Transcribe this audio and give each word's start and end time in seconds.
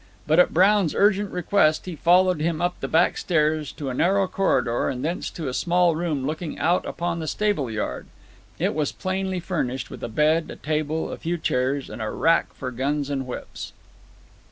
But 0.25 0.39
at 0.39 0.51
Brown's 0.51 0.95
urgent 0.95 1.29
request, 1.31 1.85
he 1.85 1.95
followed 1.95 2.41
him 2.41 2.59
up 2.59 2.73
the 2.79 2.87
back 2.87 3.17
stairs 3.17 3.71
to 3.73 3.89
a 3.91 3.93
narrow 3.93 4.27
corridor, 4.27 4.89
and 4.89 5.05
thence 5.05 5.29
to 5.29 5.47
a 5.47 5.53
small 5.53 5.95
room 5.95 6.25
looking 6.25 6.57
out 6.57 6.83
upon 6.87 7.19
the 7.19 7.27
stable 7.27 7.69
yard. 7.69 8.07
It 8.57 8.73
was 8.73 8.91
plainly 8.91 9.39
furnished 9.39 9.91
with 9.91 10.03
a 10.03 10.09
bed, 10.09 10.49
a 10.49 10.55
table, 10.55 11.11
a 11.11 11.17
few 11.17 11.37
chairs, 11.37 11.87
and 11.87 12.01
a 12.01 12.09
rack 12.09 12.51
for 12.55 12.71
guns 12.71 13.11
and 13.11 13.27
whips. 13.27 13.73